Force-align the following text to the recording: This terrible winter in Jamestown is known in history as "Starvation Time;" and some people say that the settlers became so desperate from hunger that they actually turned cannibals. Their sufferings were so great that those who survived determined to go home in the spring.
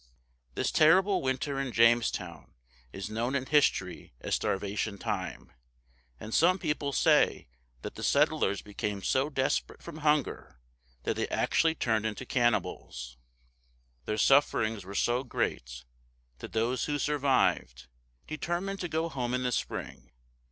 This 0.55 0.71
terrible 0.71 1.21
winter 1.21 1.59
in 1.59 1.71
Jamestown 1.71 2.55
is 2.91 3.07
known 3.11 3.35
in 3.35 3.45
history 3.45 4.15
as 4.19 4.33
"Starvation 4.33 4.97
Time;" 4.97 5.51
and 6.19 6.33
some 6.33 6.57
people 6.57 6.91
say 6.91 7.47
that 7.83 7.93
the 7.93 8.01
settlers 8.01 8.63
became 8.63 9.03
so 9.03 9.29
desperate 9.29 9.83
from 9.83 9.97
hunger 9.97 10.59
that 11.03 11.17
they 11.17 11.27
actually 11.27 11.75
turned 11.75 12.29
cannibals. 12.29 13.19
Their 14.05 14.17
sufferings 14.17 14.83
were 14.83 14.95
so 14.95 15.23
great 15.23 15.83
that 16.39 16.53
those 16.53 16.85
who 16.85 16.97
survived 16.97 17.85
determined 18.25 18.79
to 18.79 18.89
go 18.89 19.07
home 19.07 19.35
in 19.35 19.43
the 19.43 19.51
spring. 19.51 20.11